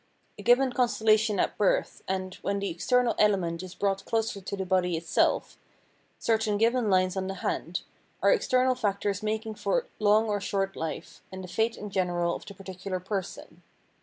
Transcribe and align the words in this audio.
A 0.39 0.41
given 0.41 0.73
constellation 0.73 1.39
at 1.39 1.59
birth, 1.59 2.01
and, 2.07 2.33
when 2.41 2.57
the 2.57 2.71
external 2.71 3.13
element 3.19 3.61
is 3.61 3.75
brought 3.75 4.03
closer 4.03 4.41
to 4.41 4.57
the 4.57 4.65
body 4.65 4.97
itself, 4.97 5.59
certaia 6.19 6.57
given 6.57 6.89
lines 6.89 7.15
on 7.15 7.27
the 7.27 7.35
hand, 7.35 7.83
are 8.23 8.31
external 8.33 8.73
factors 8.73 9.21
making 9.21 9.53
for 9.53 9.85
long 9.99 10.27
or 10.27 10.41
short 10.41 10.73
hfe, 10.73 11.19
and 11.31 11.43
the 11.43 11.47
fate 11.47 11.77
in 11.77 11.91
general 11.91 12.33
of 12.35 12.47
the 12.47 12.55
particular 12.55 12.99
person. 12.99 13.61